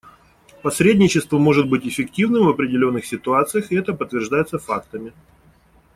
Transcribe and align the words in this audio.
Посредничество 0.63 1.37
может 1.37 1.69
быть 1.69 1.85
эффективным 1.85 2.47
в 2.47 2.49
определенных 2.49 3.05
ситуациях, 3.05 3.71
и 3.71 3.75
это 3.75 3.93
подтверждается 3.93 4.57
фактами. 4.57 5.13